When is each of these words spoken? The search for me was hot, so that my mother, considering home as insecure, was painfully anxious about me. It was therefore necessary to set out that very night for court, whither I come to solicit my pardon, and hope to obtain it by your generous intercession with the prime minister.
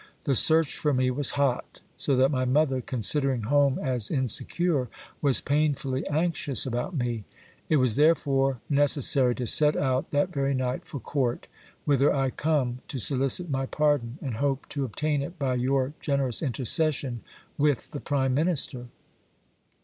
The 0.23 0.33
search 0.33 0.75
for 0.75 0.95
me 0.95 1.11
was 1.11 1.29
hot, 1.37 1.79
so 1.95 2.15
that 2.15 2.31
my 2.31 2.43
mother, 2.43 2.81
considering 2.81 3.43
home 3.43 3.77
as 3.77 4.09
insecure, 4.09 4.87
was 5.21 5.41
painfully 5.41 6.07
anxious 6.07 6.65
about 6.65 6.95
me. 6.95 7.23
It 7.69 7.75
was 7.75 7.97
therefore 7.97 8.61
necessary 8.67 9.35
to 9.35 9.45
set 9.45 9.75
out 9.77 10.09
that 10.09 10.33
very 10.33 10.55
night 10.55 10.85
for 10.85 10.99
court, 10.99 11.45
whither 11.85 12.11
I 12.11 12.31
come 12.31 12.79
to 12.87 12.97
solicit 12.97 13.51
my 13.51 13.67
pardon, 13.67 14.17
and 14.23 14.37
hope 14.37 14.67
to 14.69 14.85
obtain 14.85 15.21
it 15.21 15.37
by 15.37 15.53
your 15.53 15.93
generous 15.99 16.41
intercession 16.41 17.21
with 17.59 17.91
the 17.91 17.99
prime 17.99 18.33
minister. 18.33 18.87